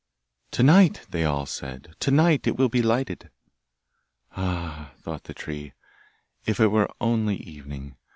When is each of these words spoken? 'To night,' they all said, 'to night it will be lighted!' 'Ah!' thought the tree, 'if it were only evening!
'To 0.49 0.63
night,' 0.63 1.05
they 1.11 1.23
all 1.23 1.45
said, 1.45 1.95
'to 1.99 2.09
night 2.09 2.47
it 2.47 2.57
will 2.57 2.69
be 2.69 2.81
lighted!' 2.81 3.29
'Ah!' 4.35 4.93
thought 4.97 5.25
the 5.25 5.33
tree, 5.35 5.73
'if 6.47 6.59
it 6.59 6.71
were 6.71 6.89
only 6.99 7.35
evening! 7.37 7.95